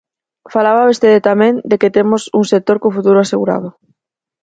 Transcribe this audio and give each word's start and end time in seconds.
Falaba 0.53 0.87
vostede 0.89 1.19
tamén 1.29 1.53
de 1.69 1.75
que 1.81 1.93
temos 1.97 2.21
un 2.39 2.45
sector 2.53 2.77
co 2.81 2.95
futuro 2.97 3.17
asegurado. 3.21 3.69